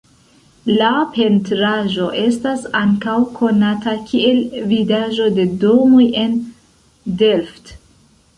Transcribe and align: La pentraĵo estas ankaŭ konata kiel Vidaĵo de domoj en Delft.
La 0.77 0.87
pentraĵo 1.17 2.07
estas 2.21 2.63
ankaŭ 2.79 3.17
konata 3.35 3.93
kiel 4.09 4.41
Vidaĵo 4.73 5.29
de 5.37 5.47
domoj 5.67 6.09
en 6.25 6.35
Delft. 7.23 7.73